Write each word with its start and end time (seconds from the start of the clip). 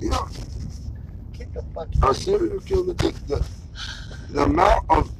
Yeah, 0.00 0.26
Get 1.36 1.52
the 1.52 1.62
fuck 1.74 1.88
a 2.02 2.14
serial 2.14 2.60
killer. 2.60 2.94
The, 2.94 3.14
the, 3.26 3.46
the 4.30 4.42
amount 4.44 4.84
of 4.88 5.10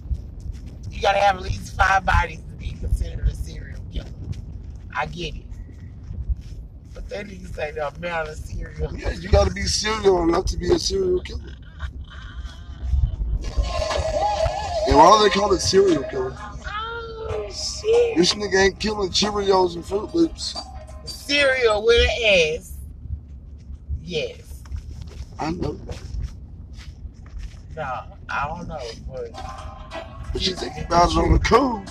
You 0.91 1.03
gotta 1.03 1.18
have 1.18 1.37
at 1.37 1.42
least 1.42 1.76
five 1.76 2.05
bodies 2.05 2.39
to 2.39 2.53
be 2.57 2.73
considered 2.81 3.29
a 3.29 3.35
serial 3.35 3.81
killer. 3.93 4.08
I 4.97 5.07
get 5.07 5.35
it. 5.35 5.45
But 6.95 7.08
that 7.11 7.27
nigga 7.27 7.55
say 7.55 7.73
the 7.73 7.89
amount 7.89 8.29
of 8.30 8.37
serial 8.37 8.96
yeah, 8.96 9.12
you 9.12 9.29
got 9.29 9.46
to 9.48 9.55
be 9.55 9.62
serial 9.62 10.23
enough 10.23 10.46
to 10.46 10.57
be 10.57 10.73
a 10.73 10.79
serial 10.79 11.21
killer. 11.21 11.55
And 14.89 14.97
why 14.97 15.19
do 15.19 15.25
they 15.25 15.31
call 15.31 15.53
it 15.53 15.61
serial 15.61 16.03
killer? 16.05 16.37
Oh 16.39 17.47
shit. 17.51 18.17
This 18.17 18.35
nigga 18.35 18.65
ain't 18.65 18.81
killing 18.81 19.11
Cheerios 19.11 19.75
and 19.75 19.85
Froot 19.85 20.15
Loops. 20.15 20.57
Cereal 21.05 21.85
with 21.85 22.01
an 22.01 22.57
S. 22.59 22.79
Yes. 24.03 24.50
I 25.41 25.50
know, 25.53 25.80
No, 27.75 28.03
I 28.29 28.48
don't 28.48 28.68
know, 28.68 28.79
but 29.08 29.32
but 30.32 30.46
you 30.46 30.54
think 30.54 30.86
about 30.86 31.11
it 31.12 31.17
on 31.17 31.32
the 31.32 31.39
cool. 31.39 31.82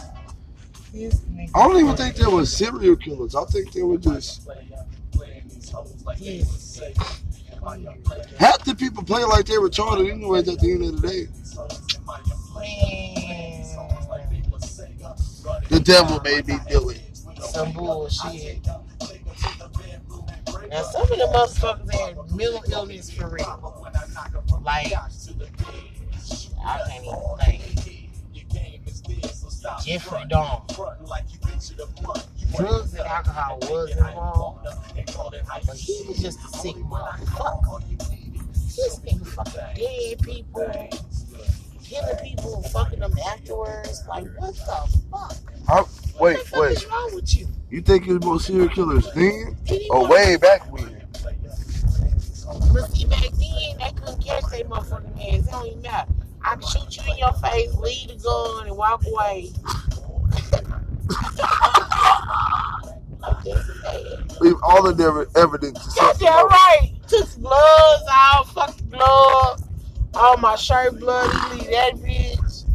I 1.55 1.67
don't 1.67 1.77
even 1.77 1.95
think 1.95 2.15
they 2.15 2.27
were 2.27 2.45
serial 2.45 2.95
killers. 2.95 3.33
I 3.33 3.43
think 3.45 3.71
they 3.73 3.81
were 3.81 3.97
just 3.97 4.47
half 8.37 8.63
the 8.65 8.75
people 8.77 9.03
play 9.03 9.23
like 9.23 9.45
they're 9.47 9.61
retarded 9.61 10.11
anyways. 10.11 10.47
At 10.47 10.59
the 10.59 10.71
end 10.71 10.83
of 10.83 11.01
the 11.01 11.07
day, 11.07 11.27
the 15.69 15.79
devil 15.79 16.21
made 16.21 16.47
me 16.47 16.59
do 16.69 16.89
it. 16.89 17.01
some 17.41 17.71
bullshit. 17.71 18.59
Now 20.69 20.83
some 20.83 21.01
of 21.01 21.09
the 21.09 21.29
motherfuckers 21.33 21.91
had 21.91 22.15
mental 22.35 22.63
illness 22.71 23.09
for 23.09 23.29
real. 23.29 23.87
Like 24.63 24.93
I 24.93 25.09
can't 26.87 27.05
even 27.05 27.37
think. 27.45 27.61
Jeffrey 29.83 30.19
Dahmer. 30.29 30.65
Drugs 32.55 32.93
and 32.93 33.01
alcohol 33.01 33.57
was 33.63 33.91
involved, 33.91 34.67
but 35.65 35.75
he 35.75 36.03
was 36.07 36.17
just 36.17 36.39
a 36.39 36.57
sick 36.57 36.75
motherfucker. 36.75 37.81
This 38.75 38.99
nigga 38.99 39.25
fucking 39.27 39.75
dead 39.75 40.21
people, 40.21 40.89
killing 41.83 42.17
people 42.23 42.61
fucking 42.63 42.99
them 42.99 43.13
afterwards. 43.27 44.03
Like 44.07 44.27
what 44.37 44.55
the 44.55 44.99
fuck? 45.11 45.33
What 45.65 45.87
wait, 46.19 46.45
the 46.45 46.59
wait. 46.59 46.71
is 46.71 46.85
wrong 46.87 47.11
with 47.15 47.35
you? 47.35 47.47
You 47.69 47.81
think 47.81 48.07
it 48.07 48.13
was 48.13 48.23
more 48.23 48.39
serial 48.39 48.69
killers 48.69 49.11
then, 49.13 49.55
or 49.91 50.07
way 50.07 50.37
back 50.37 50.71
when? 50.71 50.95
But 52.73 52.91
see, 52.91 53.05
back 53.05 53.21
then, 53.21 53.77
they 53.77 53.91
couldn't 53.95 54.23
catch 54.23 54.43
their 54.51 54.65
motherfucking 54.65 55.39
ass. 55.39 55.47
It 55.47 55.51
don't 55.51 55.67
even 55.67 55.81
matter. 55.81 56.11
I 56.43 56.55
can 56.55 56.67
shoot 56.67 56.97
you 56.97 57.11
in 57.11 57.17
your 57.19 57.33
face, 57.33 57.73
leave 57.75 58.07
the 58.07 58.15
gun, 58.15 58.67
and 58.67 58.77
walk 58.77 59.03
away. 59.05 59.51
I'm 63.23 63.43
just 63.43 63.67
saying. 63.81 64.29
Leave 64.41 64.55
all 64.63 64.87
of 64.87 64.97
their 64.97 65.25
evidence. 65.35 65.83
to 65.83 66.01
That's 66.01 66.19
that 66.19 66.47
right. 66.49 66.93
Took 67.07 67.27
the 67.29 67.39
gloves 67.41 68.03
out, 68.09 68.47
fucking 68.53 68.89
gloves, 68.89 69.63
all 70.13 70.37
my 70.37 70.55
shirt 70.55 70.99
bloody, 70.99 71.55
leave 71.55 71.69
that 71.71 71.95
bitch. 71.95 72.65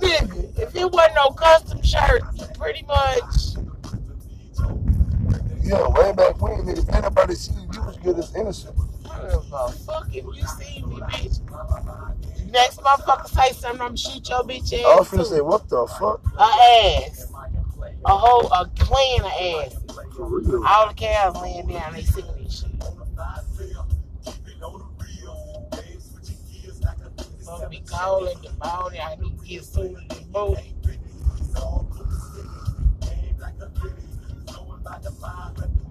Nigga, 0.00 0.58
if 0.58 0.74
it 0.74 0.90
wasn't 0.90 1.14
no 1.16 1.30
custom 1.30 1.79
shirt, 1.90 2.22
pretty 2.58 2.84
much. 2.86 3.56
Yeah, 5.62 5.88
way 5.88 6.12
back 6.12 6.40
when, 6.40 6.62
nigga, 6.62 6.78
if 6.78 6.94
anybody 6.94 7.34
see 7.34 7.52
you, 7.54 7.68
you 7.72 7.82
was 7.82 7.96
good 7.98 8.18
as 8.18 8.34
innocent. 8.34 8.76
I 9.10 9.28
don't 9.28 9.42
give 9.42 9.52
a 9.52 9.72
fuck 9.72 10.08
if 10.14 10.24
you 10.24 10.46
see 10.46 10.82
me, 10.82 10.96
bitch. 11.00 11.40
Next 12.50 12.80
motherfucker 12.80 13.28
say 13.28 13.52
something, 13.52 13.80
I'm 13.80 13.96
shoot 13.96 14.28
your 14.28 14.42
bitch 14.42 14.72
ass. 14.72 14.84
I 14.84 14.96
was 14.98 15.08
finna 15.08 15.24
say, 15.26 15.40
what 15.40 15.68
the 15.68 15.86
fuck? 15.98 16.20
a 16.38 16.42
ass. 16.42 17.32
A 18.06 18.16
whole 18.16 18.46
a 18.52 18.70
clan 18.78 19.20
of 19.20 19.26
ass. 19.26 19.76
All 20.66 20.88
the 20.88 20.94
cows 20.96 21.36
laying 21.42 21.68
down, 21.68 21.92
they 21.92 22.00
of 22.00 22.38
this 22.38 22.60
shit. 22.60 22.70
Gonna 27.46 27.68
be 27.68 27.78
at 27.78 28.42
the 28.42 28.50
body, 28.60 29.00
I 29.00 29.16
need 29.16 29.38
to 29.38 29.44
get 29.44 29.62
to 29.64 29.88
the 30.08 30.24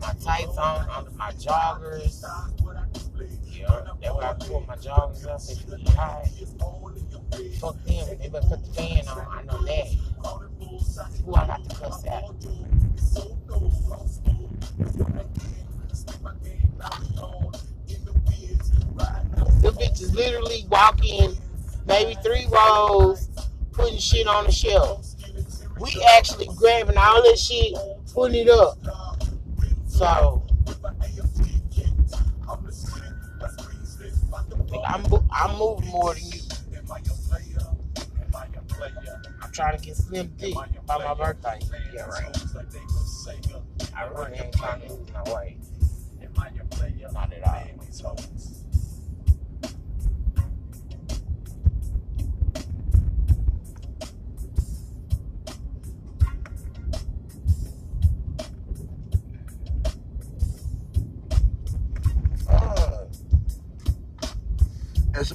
My 0.01 0.13
tights 0.23 0.57
on, 0.57 0.87
under 0.89 1.11
my 1.11 1.31
joggers. 1.31 2.23
Yeah, 3.51 3.81
that's 4.01 4.13
what 4.13 4.23
I 4.23 4.33
put 4.33 4.67
my 4.67 4.75
joggers 4.75 5.25
up 5.27 5.41
if 5.49 5.67
get 5.85 5.95
hot. 5.95 6.27
Fuck 7.59 7.83
them, 7.85 8.17
they 8.17 8.29
better 8.29 8.47
put 8.47 8.63
the 8.65 8.71
fan 8.73 9.07
on, 9.07 9.27
I 9.29 9.43
know 9.43 9.61
that. 9.65 9.87
Who 11.25 11.35
I 11.35 11.47
got 11.47 11.69
to 11.69 11.75
cuss 11.75 12.05
out? 12.07 12.39
The 19.61 19.71
bitches 19.71 20.13
literally 20.13 20.65
walking 20.69 21.37
maybe 21.85 22.15
three 22.23 22.45
rows, 22.51 23.29
putting 23.71 23.97
shit 23.97 24.27
on 24.27 24.45
the 24.45 24.51
shelf. 24.51 25.08
We 25.79 26.05
actually 26.17 26.47
grabbing 26.55 26.97
all 26.97 27.21
this 27.23 27.47
shit, 27.47 27.73
putting 28.13 28.47
it 28.47 28.49
up. 28.49 28.77
So 29.87 30.43
I'm 34.87 35.05
I'm 35.31 35.57
moving 35.57 35.89
more 35.89 36.13
than 36.13 36.23
you. 36.23 36.39
I'm 39.41 39.51
trying 39.51 39.77
to 39.77 39.83
get 39.83 39.95
slim 39.95 40.29
thick 40.37 40.55
by 40.85 40.97
my 40.97 41.13
birthday. 41.13 41.59
Yeah, 41.93 42.03
right. 42.03 42.37
I 43.95 44.03
really 44.05 44.37
ain't 44.37 44.53
trying 44.53 44.81
to 44.81 44.93
lose 44.93 45.07
my 45.13 45.33
weight. 45.35 45.57
Not 47.11 47.33
at 47.33 47.47
all. 48.03 48.15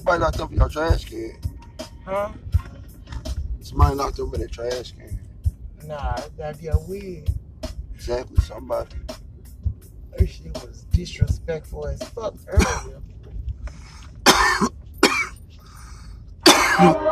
Somebody 0.05 0.23
locked 0.23 0.41
up 0.41 0.51
in 0.53 0.59
your 0.59 0.69
trash 0.69 1.05
can. 1.07 1.33
Huh? 2.05 2.29
Somebody 3.63 3.95
locked 3.97 4.21
up 4.21 4.35
in 4.35 4.41
their 4.41 4.49
trash 4.49 4.93
can. 4.93 5.19
Nah, 5.87 6.17
that 6.37 6.63
got 6.63 6.87
weird. 6.87 7.31
Exactly, 7.95 8.37
somebody. 8.45 8.97
That 10.19 10.29
shit 10.29 10.53
was 10.63 10.85
disrespectful 10.93 11.87
as 11.87 12.03
fuck 12.11 12.35
earlier. 12.49 13.01
I 16.47 17.09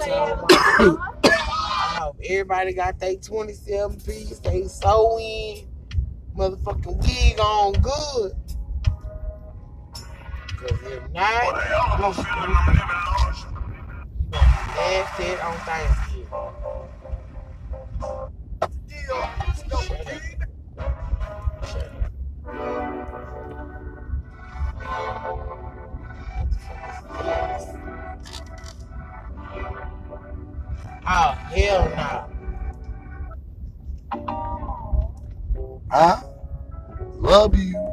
tell 0.00 0.36
my- 0.36 0.96
I 1.24 1.98
hope 2.00 2.16
everybody 2.24 2.72
got 2.72 2.98
their 2.98 3.14
27 3.16 4.00
piece, 4.00 4.38
they 4.40 4.66
sew 4.66 5.18
in, 5.20 5.66
motherfucking 6.36 6.96
wig 6.96 7.38
on 7.40 7.72
good. 7.74 8.32
Cause 10.60 10.78
if 10.82 11.10
not, 11.12 11.44
you 12.00 12.16
gonna 12.16 12.48
be 12.66 12.78
laughed 14.76 15.20
at 15.20 15.40
on 15.44 15.56
Thanksgiving. 15.60 16.26
Oh, 31.10 31.32
hell 31.54 31.84
no. 31.96 32.10
I 35.90 36.22
love 37.18 37.56
you. 37.56 37.87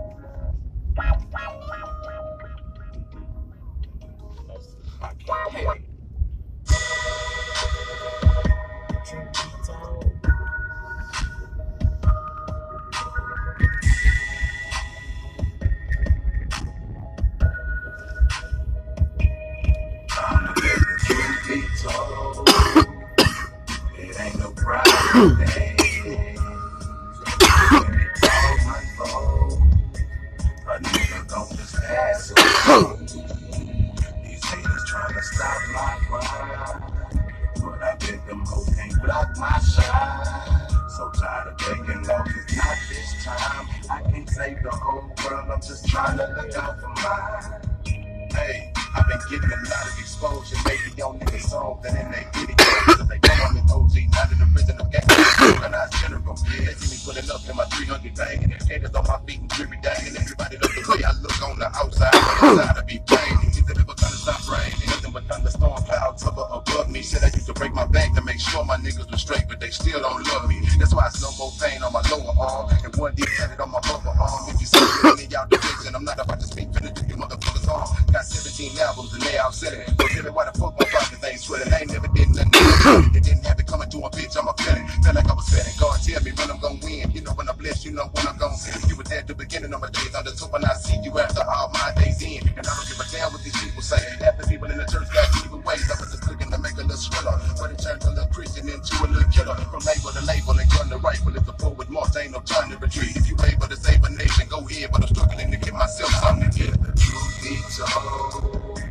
You 87.86 87.92
know 87.92 88.10
when 88.18 88.28
I'm 88.28 88.36
gonna 88.38 88.58
sin. 88.58 88.82
You 88.90 88.98
were 88.98 89.04
there 89.04 89.20
at 89.20 89.28
the 89.28 89.36
beginning 89.36 89.72
of 89.72 89.80
my 89.80 89.90
days. 89.94 90.10
I'm 90.18 90.26
the 90.26 90.34
top 90.34 90.52
when 90.52 90.66
I 90.66 90.74
see 90.74 90.98
you 91.06 91.14
after 91.20 91.46
all 91.46 91.70
my 91.70 91.94
days 92.02 92.18
in. 92.26 92.42
And 92.58 92.66
I 92.66 92.72
don't 92.74 92.88
give 92.90 92.98
a 92.98 93.06
damn 93.14 93.32
what 93.32 93.44
these 93.46 93.56
people 93.62 93.82
say. 93.86 94.02
Half 94.26 94.42
the 94.42 94.48
people 94.50 94.66
in 94.74 94.78
the 94.82 94.90
church 94.90 95.06
got 95.14 95.30
evil 95.46 95.62
ways. 95.62 95.86
I 95.86 95.94
was 96.02 96.10
just 96.10 96.26
looking 96.26 96.50
to 96.50 96.58
make 96.58 96.74
a 96.74 96.82
little 96.82 96.98
thriller. 96.98 97.38
But 97.62 97.78
it 97.78 97.80
turned 97.80 98.02
a 98.04 98.10
little 98.10 98.26
Christian 98.34 98.68
into 98.68 98.98
a 99.06 99.08
little 99.08 99.30
killer. 99.30 99.54
From 99.70 99.86
label 99.86 100.10
to 100.18 100.24
label 100.26 100.58
and 100.58 100.70
gun 100.74 100.90
to 100.90 100.98
rifle. 100.98 101.38
It's 101.38 101.48
a 101.48 101.54
forward 101.54 101.90
march, 101.94 102.18
ain't 102.18 102.34
no 102.34 102.42
time 102.42 102.74
to 102.74 102.78
retreat. 102.82 103.16
If 103.16 103.30
you 103.30 103.38
able 103.46 103.70
to 103.70 103.78
save 103.78 104.02
a 104.02 104.10
nation, 104.10 104.50
go 104.50 104.66
ahead. 104.66 104.90
But 104.90 105.06
I'm 105.06 105.10
struggling 105.14 105.52
to 105.54 105.58
get 105.62 105.74
myself 105.78 106.10
something 106.26 106.50
to 106.50 106.58
get. 106.58 106.74
Truth 106.98 107.38
be 107.46 107.54
told, 107.70 108.82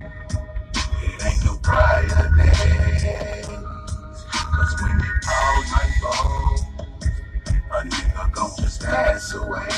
it 1.03 1.19
ain't 1.19 1.43
no 1.43 1.59
brighter. 1.67 2.31
Cause 4.55 4.73
when 4.79 5.03
it 5.03 5.27
all 5.27 5.63
unfolds, 5.83 6.74
gon' 8.35 8.51
just 8.59 8.83
pass 8.83 9.35
away. 9.35 9.69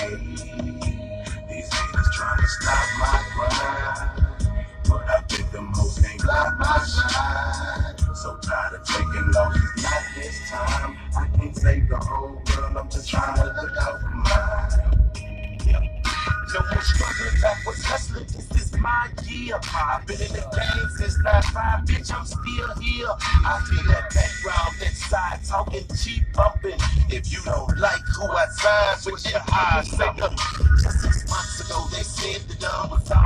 These 1.49 1.73
haters 1.73 2.09
trying 2.15 2.41
to 2.41 2.49
stop 2.49 2.87
my 2.99 3.23
grind. 3.35 4.11
But 4.89 5.09
I 5.09 5.21
think 5.29 5.51
the 5.53 5.63
most 5.63 6.03
can't 6.03 6.23
block 6.23 6.59
my 6.59 6.79
shine. 6.79 8.15
So 8.15 8.39
tired 8.39 8.75
of 8.75 8.87
taking 8.87 9.31
losses, 9.33 9.83
not 9.83 10.03
this 10.15 10.51
time. 10.51 10.97
I 11.17 11.29
can't 11.39 11.57
save 11.57 11.89
the 11.89 11.97
whole 11.97 12.43
world, 12.57 12.77
I'm 12.77 12.89
just 12.91 13.09
trying 13.09 13.37
to 13.37 13.45
look 13.45 13.77
out 13.83 14.01
for 14.01 14.11
mine. 14.11 14.97
No 16.55 16.61
more 16.73 16.81
struggling, 16.81 17.41
backwards 17.43 17.85
hustling. 17.85 18.25
This 18.25 18.51
is 18.63 18.66
my 18.87 19.09
year. 19.27 19.59
I've 19.75 20.07
been 20.07 20.21
in 20.21 20.33
the 20.33 20.47
game 20.55 20.89
since 20.97 21.19
95, 21.19 21.85
bitch. 21.87 22.15
I'm 22.15 22.25
still 22.25 22.71
here. 22.81 23.13
I 23.43 23.61
feel 23.67 23.85
that 23.91 24.07
background, 24.15 24.73
that 24.81 24.95
side 24.95 25.41
talking, 25.45 25.87
cheap 26.01 26.23
bumping. 26.33 26.79
If 27.11 27.33
you 27.33 27.41
don't 27.45 27.77
like 27.79 28.05
who 28.15 28.27
I 28.31 28.47
signed 28.63 29.13
with 29.13 29.27
your 29.31 29.43
eyes, 29.53 29.91
say. 29.91 30.11
Just 30.83 31.01
six 31.03 31.29
months 31.29 31.61
ago, 31.61 31.79
they 31.91 32.03
said 32.03 32.43
the 32.49 32.55
done 32.55 32.91
was 32.91 33.11
all 33.11 33.26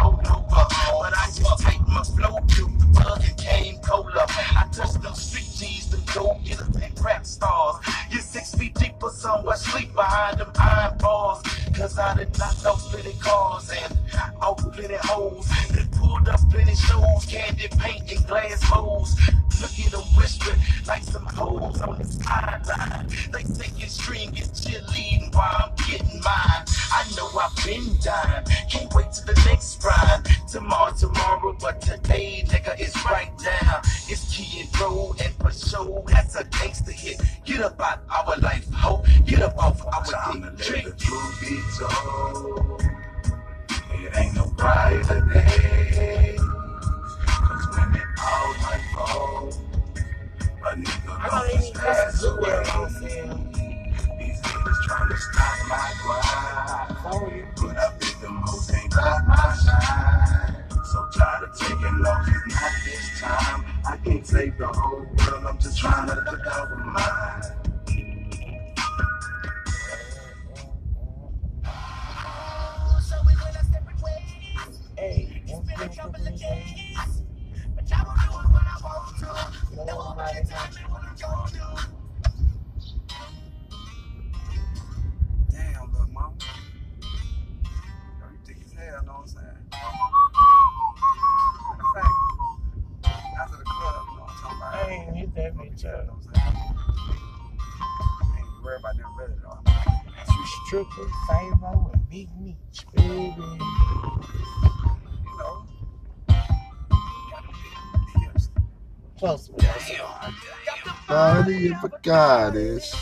A 112.10 112.12
goddess. 112.12 112.92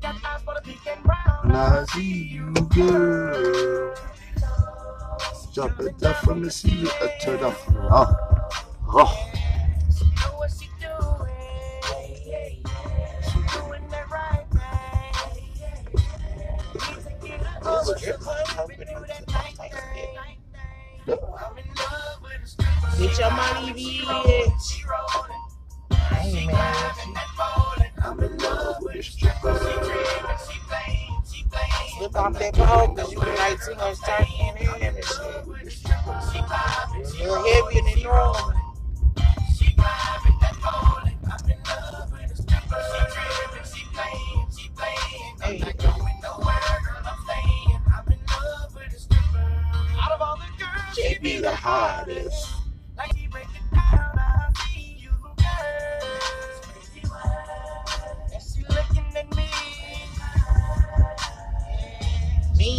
When 0.00 1.54
I 1.54 1.84
see 1.94 2.02
you, 2.02 2.50
girl. 2.74 3.94
Jump 5.52 5.78
it 5.78 6.02
up 6.02 6.16
from 6.24 6.42
the 6.42 6.50
sea, 6.50 6.88
I 7.00 7.14
turn 7.20 7.44
off. 7.44 7.64
Ah. 7.88 8.16
Oh, 8.88 8.94
oh. 8.94 8.94
Oh, 8.94 9.27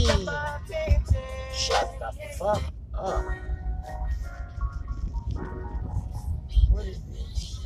Shut 0.09 1.99
the 1.99 2.11
fuck 2.39 2.63
up. 2.95 3.25
What 6.71 6.85
is 6.87 6.99
this? 7.11 7.59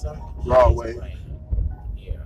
Some 0.00 0.22
Broadway. 0.42 0.94
Yeah. 1.94 2.16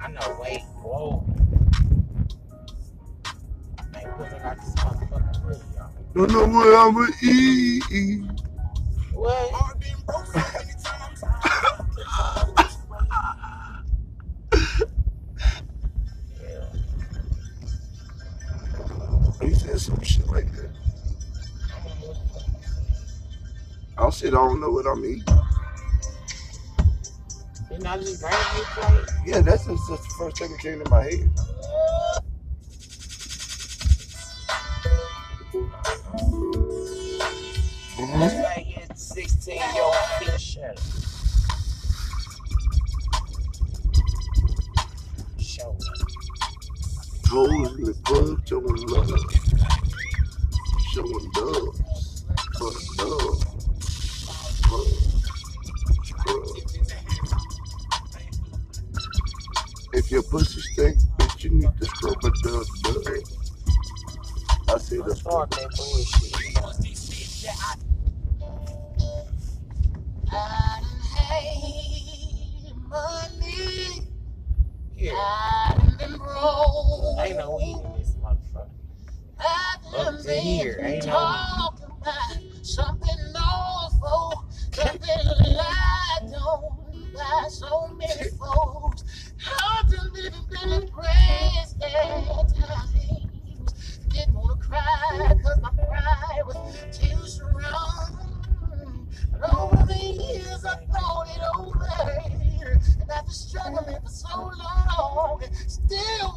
I 0.00 0.08
know, 0.08 0.38
wait, 0.40 0.62
whoa. 0.80 1.26
Man, 3.92 4.12
put 4.16 4.30
this 4.30 4.74
motherfucking 4.76 5.44
y'all. 5.76 5.90
Don't 6.14 6.32
know 6.32 6.46
what 6.46 6.74
I'ma 6.74 7.06
eat. 7.22 8.29
Don't 24.46 24.60
know 24.60 24.70
what 24.70 24.86
eating. 25.04 25.24
Didn't 27.68 27.86
I 27.86 27.98
just 27.98 28.20
bring 28.20 28.32
you 28.32 28.64
plate? 28.64 29.08
Yeah, 29.26 29.40
that's 29.40 29.66
just, 29.66 29.88
that's 29.88 30.02
the 30.06 30.14
first 30.18 30.38
thing 30.38 30.50
that 30.50 30.60
came 30.60 30.82
to 30.82 30.90
my 30.90 31.02
head. 31.02 31.30
Mhm. 37.96 38.18
That's 38.18 38.34
like 38.56 38.66
it's 38.90 39.02
16 39.02 39.56
year 39.56 39.82
old. 39.82 39.94
Show. 45.38 45.76
In 47.32 47.84
the 47.84 47.94
club 48.04 48.40
showing 48.46 48.86
love, 48.88 49.08
showing 50.92 51.30
love, 51.36 51.76
for 52.58 52.70
the 52.70 52.80
love, 52.98 53.10
love, 53.10 53.40
love. 53.46 53.69
If 59.92 60.08
your 60.12 60.22
pussy 60.22 60.60
stink, 60.60 60.98
bitch, 61.18 61.42
you 61.44 61.50
need 61.50 61.76
to 61.76 61.86
scrub 61.86 62.16
a 62.24 62.30
dub 62.42 62.66
dub. 62.82 63.04
I 64.68 64.78
said 64.78 65.04
the 65.04 65.16
Start 65.16 65.50
that 65.50 65.70
bullshit. 65.76 66.36
I 70.30 70.80
done 70.80 71.00
had 71.16 72.76
money. 72.88 74.06
Here. 74.94 75.12
I 75.16 75.74
done 75.76 75.96
been 75.98 76.16
broke. 76.18 77.18
Ain't 77.18 77.38
no 77.38 77.56
weed 77.56 77.82
in 77.84 77.92
this 77.98 78.14
motherfucker. 78.22 78.70
I 79.40 79.76
done 79.90 80.14
Up 80.14 80.22
to 80.22 80.32
here, 80.32 80.76
been 80.76 80.86
ain't 80.86 81.06
no 81.06 81.70
Lied 85.16 86.34
on 86.34 87.12
by 87.14 87.48
so 87.48 87.88
many 87.88 88.30
folks. 88.38 89.32
I've 89.44 89.90
done 89.90 90.10
been, 90.14 90.32
been 90.50 90.82
impressed 90.82 91.82
at. 91.82 92.54
Didn't 94.10 94.34
wanna 94.34 94.56
cry 94.56 95.34
cause 95.42 95.60
my 95.62 95.70
pride 95.70 96.42
was 96.46 96.98
too 96.98 97.26
strong. 97.26 98.18
But 99.32 99.54
over 99.58 99.84
the 99.86 99.98
years 99.98 100.64
I 100.64 100.76
thought 100.92 101.28
it 101.28 101.42
over. 101.58 101.88
And 103.00 103.10
after 103.10 103.32
struggling 103.32 104.00
for 104.02 104.08
so 104.08 104.36
long, 104.38 105.42
still 105.66 106.34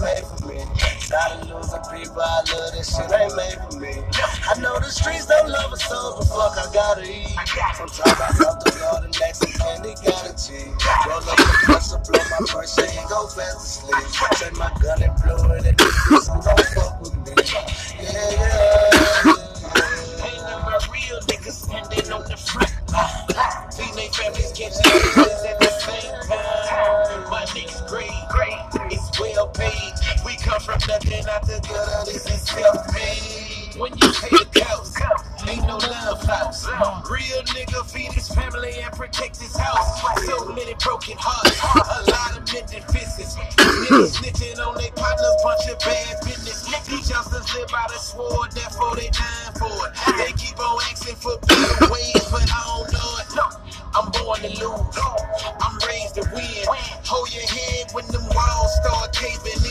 was 0.00 0.14
made 0.14 0.24
for 0.24 0.46
me. 0.46 0.64
Tired 1.08 1.40
of 1.40 1.50
losing 1.50 1.84
people, 1.92 2.22
I 2.22 2.42
love 2.52 2.72
this 2.72 2.96
shit 2.96 3.10
ain't 3.12 3.36
made 3.36 3.58
for 3.68 3.78
me. 3.78 3.94
I 4.48 4.58
know 4.60 4.78
the 4.78 4.90
streets 4.90 5.26
don't 5.26 5.48
love 5.48 5.72
us 5.72 5.84
so, 5.84 6.16
but 6.18 6.24
fuck, 6.28 6.58
I 6.58 6.72
gotta 6.72 7.04
eat. 7.04 7.28
Sometimes 7.74 8.20
I 8.20 8.28
talk 8.38 8.64
to 8.64 8.78
God 8.78 9.04
and 9.04 9.16
ask 9.28 9.44
him, 9.44 9.52
can 9.52 9.84
he 9.84 9.94
gotta 10.04 10.32
cheat? 10.36 10.72
Roll 11.06 11.18
up 11.18 11.36
the 11.36 11.56
pressure, 11.64 12.00
blow 12.06 12.24
my 12.30 12.40
pressure, 12.46 12.88
and 12.88 13.08
go 13.08 13.26
fast 13.28 13.60
to 13.60 13.66
sleep. 13.66 14.06
Take 14.38 14.56
my 14.56 14.70
gun 14.80 15.02
and 15.02 15.14
blow 15.22 15.52
it, 15.52 15.66
and 15.66 15.80
who 15.80 16.16
don't 16.20 16.66
fuck 16.74 17.00
with 17.00 17.16
me. 17.16 17.32
Yeah, 18.00 18.30
yeah. 18.30 19.50
Ain't 20.24 20.46
real 20.88 21.20
niggas 21.28 21.58
standing 21.66 22.12
on 22.12 22.22
the 22.24 22.36
front 22.36 22.72
line. 22.92 23.70
Teenage 23.70 24.16
families 24.16 24.52
catching 24.52 24.86
at 24.86 25.58
the 25.60 25.70
same 25.82 26.12
time. 26.28 27.30
My 27.30 27.44
niggas 27.46 27.80
it's 27.90 28.19
well 29.20 29.48
paid. 29.48 29.92
We 30.24 30.36
come 30.36 30.60
from 30.60 30.80
nothing 30.88 31.24
not 31.26 31.42
the 31.46 31.60
gutter, 31.68 32.10
this 32.12 32.26
is 32.26 32.42
self-made. 32.42 33.80
When 33.80 33.92
you 33.92 34.12
pay 34.12 34.30
the 34.30 34.60
cost, 34.60 34.98
ain't 35.50 35.66
no 35.66 35.76
love 35.76 36.22
house. 36.22 36.66
Real 37.10 37.42
nigga 37.54 37.84
feed 37.90 38.12
his 38.12 38.28
family 38.28 38.72
and 38.82 38.92
protect 38.92 39.40
his 39.40 39.56
house. 39.56 40.02
So 40.26 40.52
many 40.52 40.74
broken 40.82 41.16
hearts, 41.18 41.58
a 41.60 42.10
lot 42.10 42.38
of 42.38 42.52
mental 42.52 42.80
fistings. 42.92 43.34
Niggas 43.36 44.16
snitching 44.16 44.58
on 44.64 44.74
their 44.76 44.92
partners, 44.92 45.34
bunch 45.42 45.68
of 45.68 45.78
bad 45.80 46.20
business. 46.24 46.66
These 46.86 47.10
youngsters 47.10 47.54
live 47.54 47.68
by 47.68 47.86
the 47.88 47.98
sword, 47.98 48.52
therefore 48.52 48.96
they 48.96 49.10
dying 49.10 49.54
for 49.58 49.74
it. 49.86 49.92
They 50.18 50.32
keep 50.32 50.58
on 50.58 50.78
asking 50.90 51.16
for 51.16 51.38
better 51.46 51.90
ways, 51.90 52.24
but 52.30 52.46
I 52.46 52.62
don't 52.66 52.92
know 52.92 53.10
it. 53.18 53.30
I'm 53.92 54.10
born 54.12 54.38
to 54.40 54.48
lose. 54.48 54.98
I'm 55.60 55.78
raised 55.86 56.14
to 56.14 56.22
win. 56.32 56.64
Hold 57.10 57.34
your 57.34 57.42
head 57.42 57.90
when 57.92 58.06
them 58.08 58.22
walls 58.34 58.70
start 58.82 59.12
caving 59.12 59.64
in. 59.64 59.69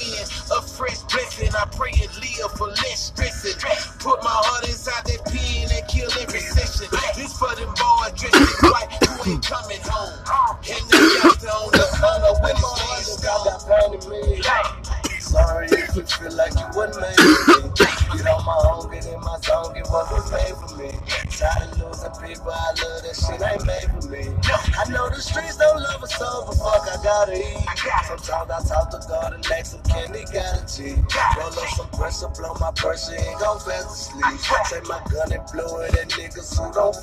Pressure, 32.80 33.12
blow 33.12 33.20
my 33.20 33.20
pressure, 33.20 33.30
and 33.30 33.40
go 33.40 33.60
fast 33.60 34.12
asleep. 34.12 34.26
sleep. 34.40 34.62
Take 34.70 34.88
my 34.88 35.02
gun 35.12 35.32
and 35.34 35.44
blow 35.52 35.82
it 35.82 35.96
at 35.96 36.10
niggas 36.10 36.58
who 36.58 36.74
don't 36.74 36.96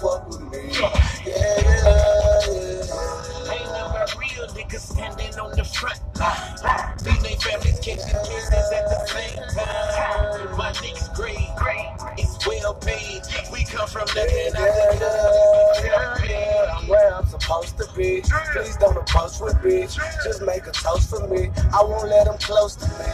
I 21.76 21.85
won't 21.85 22.09
let 22.09 22.25
them 22.25 22.38
close 22.38 22.75
to 22.76 22.88
me. 22.88 23.04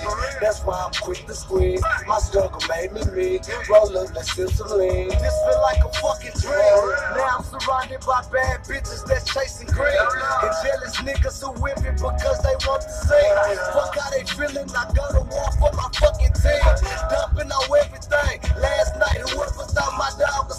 That's 0.40 0.61
why 0.62 0.87
I'm 0.87 0.92
quick 1.02 1.26
to 1.26 1.35
squeeze. 1.35 1.83
My 2.07 2.19
struggle 2.19 2.62
made 2.71 2.92
me 2.92 3.02
me. 3.11 3.40
Roll 3.69 3.90
up, 3.99 4.14
let's 4.14 4.37
sip 4.37 4.50
some 4.50 4.78
lean. 4.78 5.09
This 5.09 5.35
feel 5.42 5.61
like 5.66 5.83
a 5.83 5.90
fucking 5.99 6.38
dream. 6.38 6.78
Now 7.19 7.42
I'm 7.42 7.42
surrounded 7.42 8.07
by 8.07 8.23
bad 8.31 8.62
bitches 8.62 9.02
that's 9.04 9.26
chasing 9.26 9.66
green. 9.66 9.99
And 9.99 10.54
jealous 10.62 10.95
niggas 11.02 11.42
who 11.42 11.59
me 11.59 11.90
because 11.90 12.38
they 12.47 12.54
want 12.62 12.83
to 12.87 12.92
sing. 13.02 13.35
Fuck 13.75 13.99
how 13.99 14.11
they 14.14 14.23
feeling. 14.31 14.71
I 14.71 14.87
got 14.95 15.11
to 15.11 15.26
war 15.26 15.50
for 15.59 15.75
my 15.75 15.90
fucking 15.99 16.31
team. 16.38 16.62
Dumping 17.11 17.50
on 17.50 17.66
everything. 17.83 18.38
Last 18.62 18.95
night, 18.95 19.26
whoever 19.26 19.66
thought 19.75 19.99
my 19.99 20.11
dog 20.23 20.52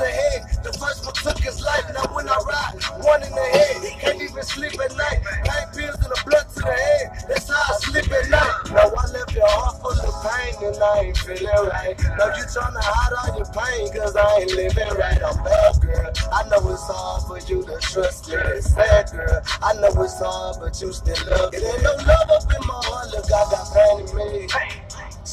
the 0.00 0.08
head. 0.08 0.40
The 0.64 0.72
first 0.72 1.04
one 1.04 1.14
took 1.14 1.38
his 1.38 1.60
life. 1.60 1.84
Now 1.92 2.08
when 2.16 2.28
I 2.28 2.36
ride, 2.48 2.80
one 3.04 3.22
in 3.22 3.30
the 3.30 3.46
head. 3.52 3.76
Can't 4.00 4.20
even 4.20 4.42
sleep 4.42 4.72
at 4.80 4.96
night. 4.96 5.20
Nine 5.44 5.68
pills 5.76 6.00
and 6.00 6.12
a 6.12 6.18
blood 6.24 6.48
to 6.56 6.60
the 6.64 6.72
head. 6.72 7.06
That's 7.28 7.48
how 7.48 7.60
I 7.60 7.76
sleep 7.84 8.08
at 8.08 8.28
night. 8.32 8.54
Now 8.72 8.88
I 8.88 9.04
left 9.12 9.36
your 9.36 9.46
heart 9.46 9.76
full 9.84 9.92
of 9.92 10.16
pain 10.24 10.56
and 10.64 10.76
I 10.80 11.12
ain't 11.12 11.18
feeling 11.20 11.68
right. 11.68 11.94
Now 12.16 12.32
you 12.32 12.44
trying 12.48 12.74
to 12.74 12.82
hide 12.82 13.12
all 13.20 13.30
your 13.36 13.50
pain 13.52 13.84
cause 13.92 14.16
I 14.16 14.24
ain't 14.40 14.52
living 14.56 14.94
right. 14.96 15.20
I'm 15.20 15.36
bad, 15.44 15.76
girl. 15.84 16.10
I 16.32 16.40
know 16.48 16.64
it's 16.72 16.88
hard 16.88 17.22
for 17.28 17.38
you 17.44 17.62
to 17.68 17.76
trust 17.80 18.28
me. 18.28 18.36
It's 18.56 18.72
sad, 18.72 19.12
girl. 19.12 19.40
I 19.62 19.74
know 19.74 19.92
it's 20.02 20.18
hard, 20.18 20.56
but 20.60 20.80
you 20.80 20.92
still 20.92 21.20
love 21.28 21.52
it. 21.52 21.60
Ain't 21.60 21.82
no 21.84 21.92
love 22.08 22.30
up 22.32 22.48
in 22.48 22.62
my 22.66 22.80
heart. 22.88 23.12
Look, 23.12 23.28
I 23.28 23.44
got 23.52 23.68
pain 23.68 24.08
in 24.08 24.16
me. 24.16 24.79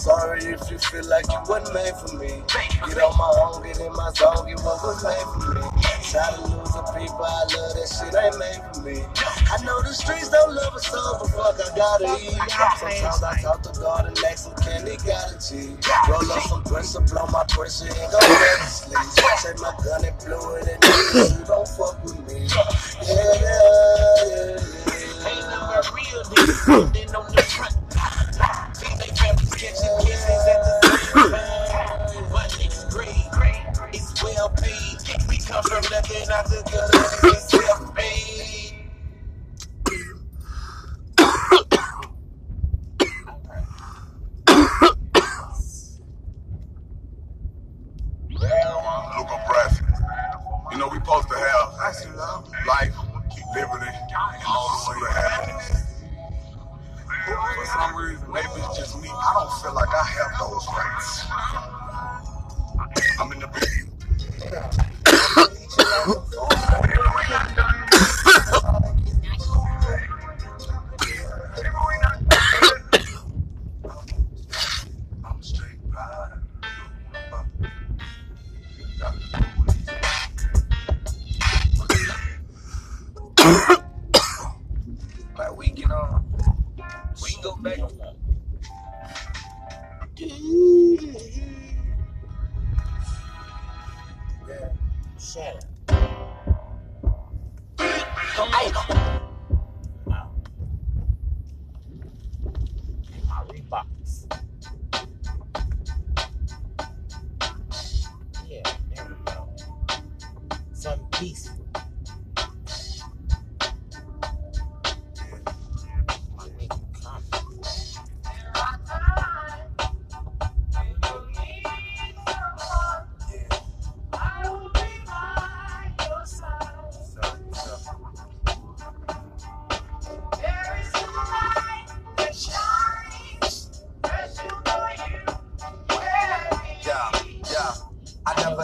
Sorry 0.07 0.39
if 0.39 0.71
you 0.71 0.79
feel 0.79 1.03
like 1.09 1.27
you 1.27 1.35
wasn't 1.49 1.75
made 1.75 1.91
for 1.99 2.15
me. 2.15 2.31
Get 2.87 2.95
on 3.03 3.11
my 3.19 3.27
own, 3.43 3.59
get 3.59 3.75
in 3.75 3.91
my 3.91 4.09
zone, 4.15 4.47
get 4.47 4.55
what 4.63 4.79
was 4.79 5.03
made 5.03 5.27
for 5.35 5.51
me. 5.51 5.59
Try 5.99 6.31
to 6.31 6.47
lose 6.47 6.71
the 6.71 6.83
people 6.95 7.27
I 7.27 7.43
love, 7.51 7.75
that 7.75 7.91
shit 7.91 8.15
ain't 8.15 8.39
made 8.39 8.63
for 8.71 8.87
me. 8.87 9.03
I 9.51 9.59
know 9.67 9.83
the 9.83 9.91
streets 9.91 10.29
don't 10.29 10.55
love 10.55 10.75
us 10.79 10.87
so, 10.87 10.95
but 11.19 11.27
fuck, 11.35 11.59
I 11.59 11.75
gotta 11.75 12.23
eat. 12.23 12.39
Sometimes 12.39 13.19
I 13.19 13.35
talk 13.43 13.61
to 13.67 13.79
God 13.81 14.07
and 14.07 14.17
ask 14.31 14.47
him, 14.47 14.55
can 14.63 14.87
he 14.87 14.95
got 15.03 15.27
a 15.27 15.35
G? 15.43 15.75
Roll 16.07 16.23
up 16.31 16.43
some 16.47 16.63
pressure, 16.63 17.03
blow 17.03 17.27
my 17.27 17.43
pressure, 17.51 17.91
and 17.91 18.07
go 18.07 18.19
let 18.23 18.59
me 18.63 18.67
sleep. 18.71 19.03
Take 19.43 19.59
my 19.59 19.75
gun 19.83 20.07
and 20.07 20.15
blow 20.23 20.55
it, 20.55 20.71
and 20.71 20.79
you 20.87 21.43
don't 21.51 21.67
fuck 21.67 21.99
with 22.07 22.15
me. 22.15 22.16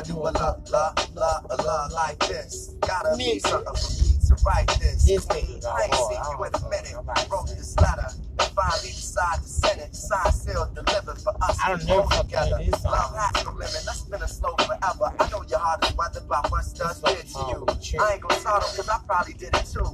Do 0.04 0.18
a 0.18 0.32
love, 0.32 0.70
love, 0.70 1.16
love, 1.16 1.46
a 1.50 1.94
like 1.94 2.20
this. 2.28 2.76
Gotta 2.82 3.16
be 3.18 3.40
something 3.40 3.74
for 3.74 4.04
me 4.04 4.20
to 4.28 4.44
write 4.46 4.68
this. 4.80 5.10
Nigga 5.10 5.66
I 5.66 5.84
ain't 5.84 5.96
seen 5.96 6.20
you 6.32 6.44
in 6.44 6.54
a 6.54 6.70
minute. 6.70 7.30
Wrote 7.32 7.48
this 7.48 7.76
letter 7.80 8.10
finally 8.56 8.90
decided 8.90 9.44
to 9.44 9.50
send 9.50 9.82
it. 9.82 9.96
Signed, 9.96 10.34
sealed, 10.34 10.76
delivered 10.76 11.18
for 11.18 11.34
us. 11.44 11.58
I 11.64 11.70
don't 11.70 11.86
know 11.86 12.02
go 12.02 12.08
if 12.08 12.14
I 12.14 12.22
together. 12.22 12.56
played 12.56 12.74
this 12.74 12.82
song. 12.82 12.92
Love 12.92 13.16
has 13.18 13.46
no 13.46 13.52
limit. 13.52 13.84
Let's 13.86 14.00
spin 14.00 14.22
it 14.22 14.28
slow 14.30 14.56
forever. 14.58 15.08
I 15.20 15.30
know 15.30 15.44
your 15.50 15.60
heart 15.60 15.86
is 15.86 15.96
weathered 15.98 16.28
by 16.28 16.42
what 16.50 16.64
did 17.06 17.28
to 17.34 17.40
you. 17.50 18.00
I 18.00 18.14
ain't 18.14 18.22
gonna 18.22 18.40
start 18.40 18.64
cause 18.64 18.90
I 18.90 19.00
probably 19.06 19.34
did 19.34 19.56
it 19.56 19.66
too. 19.66 19.86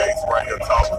Gates 0.00 0.24
right 0.32 0.48
here 0.48 0.56
talking. 0.64 0.96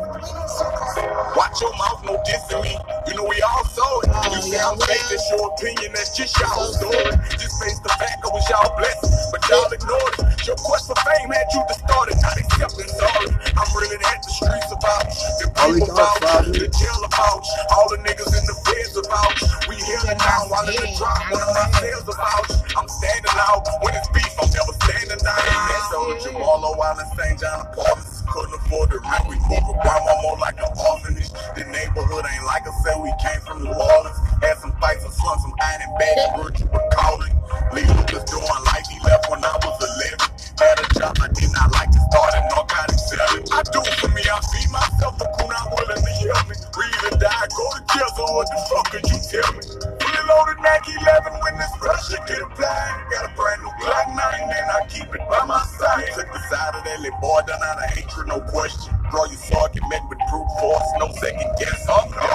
Watch 1.33 1.57
your 1.57 1.73
mouth, 1.73 2.05
no 2.05 2.21
dissing 2.21 2.61
me. 2.61 2.77
You 3.09 3.17
know 3.17 3.25
we 3.25 3.41
all 3.41 3.65
saw 3.65 4.05
it. 4.05 4.13
You 4.29 4.41
say 4.45 4.61
I'm 4.61 4.77
fake, 4.77 5.01
that's 5.09 5.25
your 5.33 5.49
opinion, 5.49 5.89
that's 5.97 6.13
just 6.13 6.37
y'all 6.37 6.69
story. 6.69 7.09
Just 7.33 7.57
face 7.57 7.81
the 7.81 7.89
fact 7.97 8.21
I 8.21 8.29
was 8.29 8.45
y'all 8.45 8.69
blessed, 8.77 9.33
but 9.33 9.41
y'all 9.49 9.73
ignored 9.73 10.21
it. 10.21 10.45
Your 10.45 10.53
quest 10.61 10.85
for 10.85 10.93
fame 11.01 11.33
had 11.33 11.49
you 11.49 11.65
distorted, 11.65 12.21
not 12.21 12.37
accepting 12.45 12.93
sorry. 12.93 13.33
I'm 13.57 13.69
really 13.73 13.97
at 14.05 14.21
the 14.21 14.29
streets 14.37 14.69
about 14.69 15.09
the 15.09 15.49
All 15.49 15.73
these 15.73 15.81
people 15.81 16.05
about 16.21 16.45
the 16.53 16.69
jail 16.69 17.01
about 17.01 17.41
all 17.73 17.89
the 17.89 17.97
niggas 18.05 18.37
in 18.37 18.45
the 18.45 18.53
feds 18.69 19.01
about. 19.01 19.33
We 19.65 19.81
hear 19.81 20.13
it 20.13 20.21
now 20.21 20.45
while 20.45 20.69
in 20.69 20.77
the 20.77 20.89
drop, 20.93 21.25
one 21.25 21.41
of 21.41 21.49
my 21.57 21.65
sales 21.81 22.05
about. 22.05 22.53
I'm 22.77 22.85
standing 22.85 23.37
out 23.49 23.65
when 23.81 23.97
it's 23.97 24.13
beef, 24.13 24.29
I'm 24.37 24.45
never 24.53 24.77
standing 24.85 25.21
down. 25.25 25.41
That 25.41 25.89
sold 25.89 26.21
Jamalo 26.21 26.77
while 26.77 27.01
in 27.01 27.09
St. 27.17 27.41
John 27.41 27.65
Apartments. 27.65 28.10
Couldn't 28.31 28.55
afford 28.55 28.87
the 28.95 28.99
rent, 29.03 29.27
we 29.27 29.35
moved 29.51 29.67
with 29.67 29.83
grandma 29.83 30.15
more 30.23 30.39
like 30.39 30.55
an 30.55 30.71
orphanage. 30.79 31.27
The 31.51 31.67
neighborhood 31.67 32.23
ain't 32.23 32.47
like 32.47 32.63
I 32.63 32.71
said, 32.79 32.95
we 33.03 33.11
came 33.19 33.43
from 33.43 33.59
New 33.59 33.75
Orleans. 33.75 34.15
Had 34.39 34.55
some 34.63 34.71
fights 34.79 35.03
and 35.03 35.11
slung 35.11 35.35
some 35.43 35.51
iron 35.59 35.83
and 35.83 36.39
word 36.39 36.55
you 36.55 36.63
were 36.71 36.87
calling. 36.95 37.35
Lee 37.75 37.83
Lucas 37.83 38.23
doing 38.31 38.63
like 38.71 38.87
he 38.87 39.03
left 39.03 39.27
when 39.27 39.43
I 39.43 39.51
was 39.59 39.75
11. 39.83 40.31
Had 40.63 40.79
a 40.79 40.87
job 40.95 41.19
I 41.19 41.27
did 41.35 41.51
not 41.51 41.75
like 41.75 41.91
to 41.91 41.99
start 42.07 42.31
and 42.39 42.47
narcotic 42.55 43.03
selling. 43.03 43.43
I 43.51 43.67
do 43.67 43.83
it 43.83 43.95
for 43.99 44.07
me, 44.15 44.23
I 44.23 44.39
feed 44.47 44.71
myself 44.71 45.19
the 45.19 45.27
coon, 45.35 45.51
I'm 45.51 45.67
willing 45.75 45.99
to 45.99 46.13
help 46.31 46.47
me. 46.47 46.55
Breathe 46.71 47.03
and 47.11 47.19
die, 47.19 47.47
go 47.51 47.65
to 47.75 47.81
jail, 47.91 48.09
so 48.15 48.23
what 48.31 48.47
the 48.47 48.59
fuck 48.71 48.87
could 48.95 49.05
you 49.11 49.19
tell 49.27 49.51
me? 49.59 49.63
Fully 49.99 50.23
loaded 50.31 50.63
Mac 50.63 50.87
11 50.87 51.35
when 51.43 51.59
this 51.59 51.73
pressure 51.83 52.23
get 52.31 52.47
applied. 52.47 53.10
That 56.99 57.21
boy 57.21 57.39
done 57.47 57.61
out 57.63 57.77
of 57.77 57.89
hatred, 57.95 58.27
no 58.27 58.39
question. 58.41 58.93
Draw 59.09 59.25
your 59.25 59.37
sword, 59.37 59.71
get 59.73 59.83
met 59.89 60.01
with 60.09 60.19
brute 60.29 60.51
force, 60.59 60.89
no 60.99 61.11
second 61.13 61.51
guess. 61.59 61.85
Oh, 61.87 62.03
no. 62.11 62.27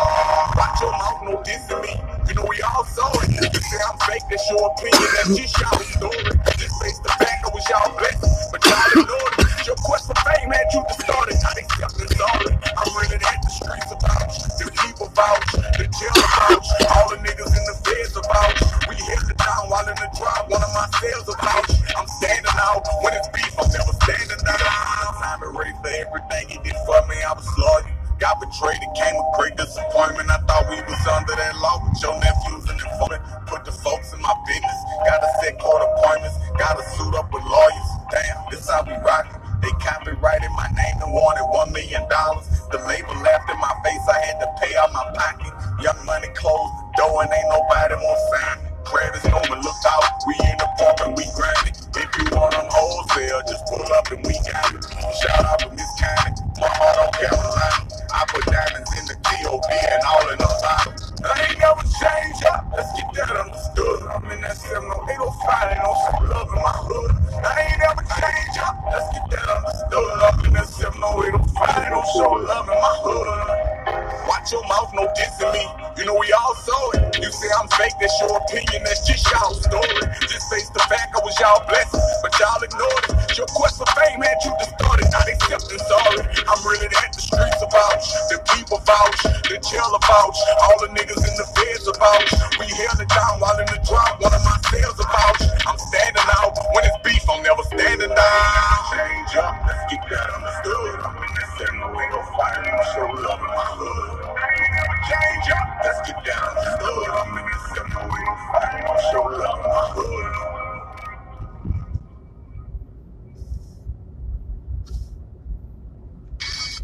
Watch 0.57 0.81
your 0.81 0.93
mouth, 0.93 1.21
no 1.25 1.37
dissing 1.45 1.83
me. 1.83 1.93
You 2.29 2.35
know 2.35 2.47
we 2.49 2.61
all 2.63 2.85
saw 2.85 3.13
it. 3.21 3.29
You 3.31 3.61
say 3.61 3.79
I'm 3.85 3.99
fake, 4.09 4.23
that's 4.31 4.49
your 4.51 4.73
opinion, 4.73 5.09
that's 5.17 5.37
just 5.37 5.61
y'all 5.61 5.81
story. 5.81 6.37
Just 6.57 6.75
face 6.83 6.99
the 7.01 7.09
fact 7.09 7.45
I 7.45 7.49
was 7.53 7.65
y'all 7.69 7.93
blessed, 7.99 8.26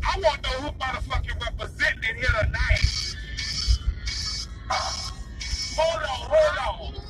I 0.04 0.18
want 0.20 0.42
to 0.42 0.50
know 0.50 0.56
who 0.60 0.70
motherfucking 0.78 1.40
representing 1.40 2.16
here 2.16 2.34
tonight. 2.42 3.16
Hold 5.76 6.02
on, 6.02 6.08
hold 6.30 6.58
on. 6.96 7.02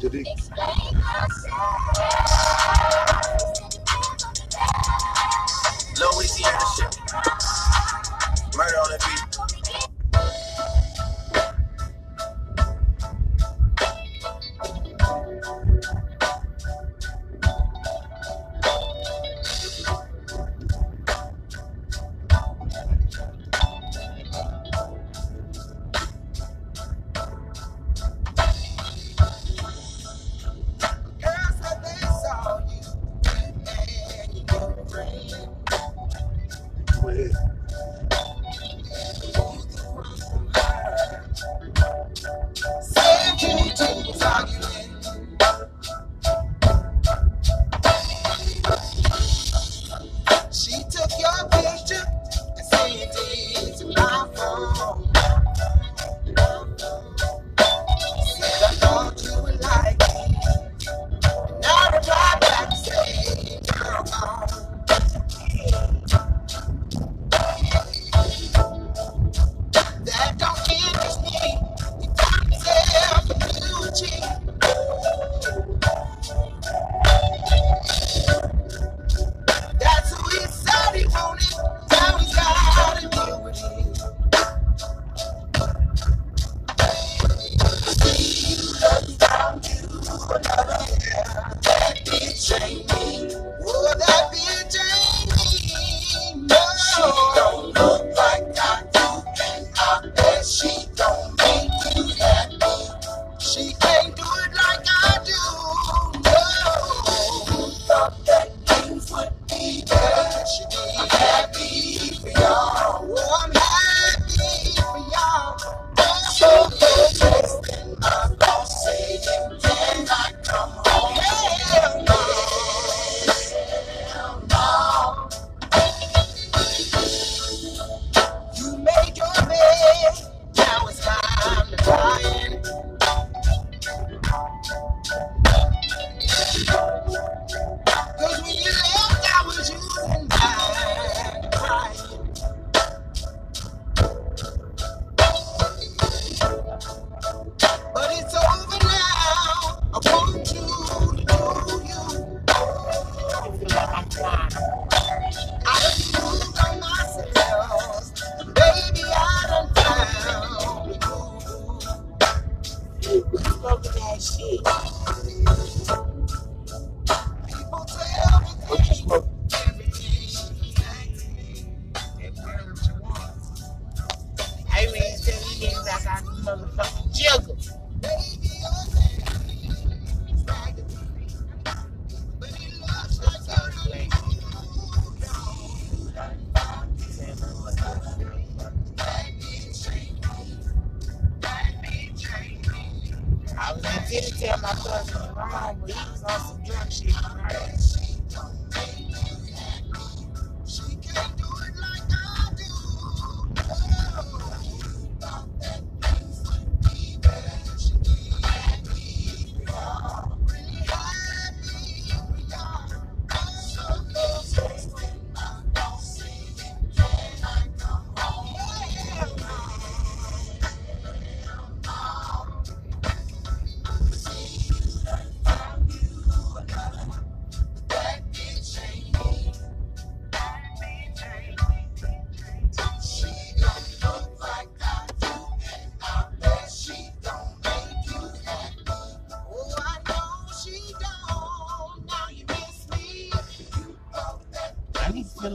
Did 0.00 0.12
he? 0.14 0.24
Louisiana 6.00 6.60
shit. 6.76 6.98
Murder 8.56 8.76
on 8.76 8.90
the 8.90 8.98
beat. 9.06 9.29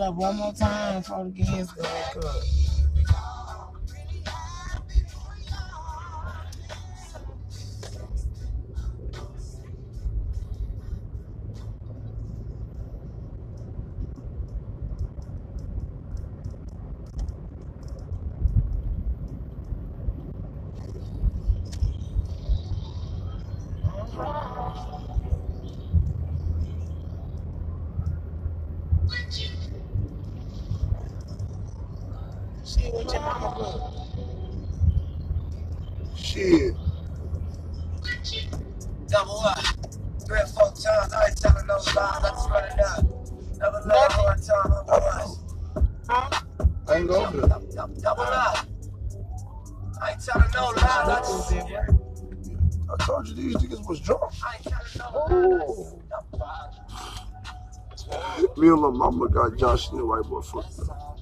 Up 0.06 0.16
one 0.16 0.36
more 0.38 0.54
time 0.54 1.02
before 1.02 1.24
the 1.26 1.32
gas 1.32 1.72
go 1.72 1.84
up. 1.84 2.65
Double 39.16 39.40
up. 39.40 39.58
Three 40.28 40.40
or 40.40 40.46
four 40.48 40.70
times, 40.72 41.14
I 41.14 41.28
ain't 41.30 41.38
telling 41.38 41.66
no 41.68 41.76
lies, 41.76 41.96
I 41.96 42.30
just 42.32 42.50
run 42.50 42.64
it 42.66 42.80
up. 42.82 43.06
Never 43.60 43.82
let 43.86 44.12
a 44.12 44.14
hard 44.14 44.44
time 44.44 44.74
over 44.74 44.92
us. 44.92 45.40
Huh? 46.10 46.42
I 46.90 46.96
ain't 46.98 47.08
go 47.08 47.32
there. 47.32 47.48
Double, 47.48 47.68
double, 47.72 47.96
double 48.02 48.24
up. 48.24 48.68
I 50.02 50.12
ain't 50.12 50.22
telling 50.22 50.52
no 50.54 50.66
lies, 50.66 50.84
I 50.84 51.20
just. 51.20 51.50
who's 51.50 51.60
at 51.60 51.72
work. 51.72 51.90
I 52.92 52.96
told 53.06 53.28
you 53.30 53.36
these 53.36 53.56
niggas 53.56 53.88
was 53.88 54.02
drunk. 54.02 54.22
I 54.44 54.56
ain't 54.56 54.64
telling 54.66 55.30
no 55.30 56.02
lies. 56.34 56.74
Me 58.58 58.68
and 58.68 58.82
my 58.82 58.90
mama 58.90 59.30
got 59.30 59.56
Josh 59.58 59.90
and 59.92 60.00
the 60.00 60.06
white 60.06 60.24
boy 60.24 60.42
fucked 60.42 60.78
up. 60.90 61.20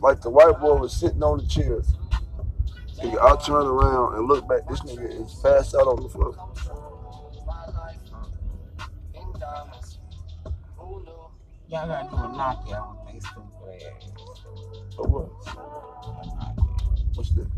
Like 0.00 0.20
the 0.20 0.30
white 0.30 0.58
boy 0.58 0.74
was 0.80 0.92
sitting 0.92 1.22
on 1.22 1.38
the 1.38 1.46
chair. 1.46 1.80
Nigga, 2.98 3.22
I 3.22 3.36
turn 3.40 3.66
around 3.66 4.16
and 4.16 4.26
look 4.26 4.48
back. 4.48 4.66
This 4.68 4.80
nigga 4.80 5.24
is 5.24 5.32
passed 5.34 5.76
out 5.76 5.86
on 5.86 6.02
the 6.02 6.08
floor. 6.08 6.34
Y'all 11.74 11.88
gotta 11.88 12.08
do 12.08 12.14
a 12.14 12.28
knockout 12.28 13.04
with 13.04 13.14
they 13.14 13.18
stupid 13.18 13.50
ass. 13.82 14.12
Oh, 14.96 15.08
what? 15.08 15.28
A 16.06 16.26
knockout. 16.36 17.00
What's 17.14 17.30
that? 17.30 17.50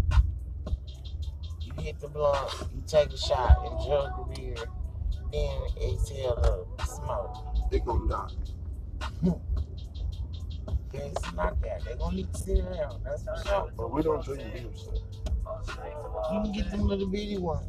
You 1.60 1.72
hit 1.82 2.00
the 2.00 2.08
blunt, 2.08 2.50
you 2.74 2.82
take 2.86 3.12
a 3.12 3.18
shot 3.18 3.58
and 3.66 3.78
jug 3.86 4.16
the 4.16 4.40
beer, 4.40 4.56
then 5.30 5.60
exhale 5.92 6.66
the 6.78 6.84
smoke. 6.86 7.70
They 7.70 7.80
gonna 7.80 8.08
die. 8.08 9.32
It's 10.94 11.28
a 11.28 11.34
knockout. 11.34 11.84
They 11.84 11.94
gonna 11.96 12.16
need 12.16 12.32
to 12.32 12.38
sit 12.40 12.60
around. 12.60 13.04
That's 13.04 13.22
for 13.22 13.36
sure. 13.46 13.72
But 13.76 13.92
we 13.92 14.02
don't 14.02 14.24
drink 14.24 14.50
beer, 14.54 14.62
so. 14.74 14.94
You 16.32 16.40
can 16.40 16.52
get 16.52 16.70
them 16.70 16.86
little 16.88 17.06
bitty 17.06 17.36
ones. 17.36 17.66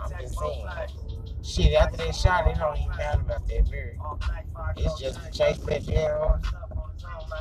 I'm 0.00 0.20
just 0.20 0.38
saying. 0.38 0.66
Shit, 1.42 1.72
after 1.74 1.96
that 1.98 2.14
shot, 2.14 2.46
it 2.48 2.56
don't 2.58 2.76
even 2.78 2.96
matter 2.96 3.20
about 3.20 3.46
that 3.48 3.70
beer. 3.70 3.96
It's 4.76 5.00
just 5.00 5.24
to 5.24 5.30
chase 5.30 5.58
that 5.58 5.86
damn 5.86 6.42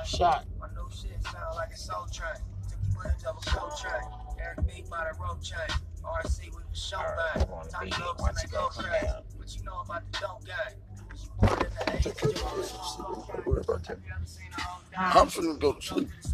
shot. 0.06 0.46
My 0.60 0.68
new 0.70 0.88
shit 0.92 1.22
sound 1.24 1.56
like 1.56 1.72
a 1.72 1.78
soul 1.78 2.06
train. 2.12 2.30
Took 2.70 2.80
the 2.82 2.92
footage 2.96 3.24
of 3.26 3.38
a 3.38 3.50
cold 3.50 3.74
train. 3.80 4.02
Eric 4.40 4.68
B 4.68 4.84
by 4.90 5.10
the 5.12 5.20
rope 5.20 5.42
chain. 5.44 5.58
RC 6.04 6.56
with 6.56 6.70
the 6.70 6.76
show 6.78 6.98
Alright, 6.98 7.18
bang. 7.36 7.44
I 7.50 7.52
wanna 7.52 7.70
Tiny 7.70 7.90
be 7.90 7.96
it 7.98 8.00
looks 8.00 8.22
once 8.22 8.44
and 8.44 8.52
you 8.52 8.58
they 8.58 8.58
go 8.58 8.64
go 8.64 8.70
come 8.70 8.86
crazy. 8.86 9.06
down. 9.06 9.24
What 9.36 9.56
you 9.58 9.64
know 9.64 9.80
about 9.84 10.12
the 10.12 10.20
dope 10.20 10.46
gang? 10.46 10.76
She 11.18 11.28
born 11.38 11.52
in 11.54 11.60
the 11.60 12.10
80s. 12.10 12.98
Don't 12.98 13.48
worry 13.48 13.62
about 13.62 13.84
that. 13.84 13.98
You 14.06 14.14
ever 14.16 14.26
seen 14.26 14.52
her 14.52 14.64
own 14.72 14.82
Huh? 14.96 15.20
I'm 15.20 15.28
finna 15.28 15.60
go 15.60 15.74
to 15.74 15.82
sleep. 15.82 16.10
Streets, 16.22 16.34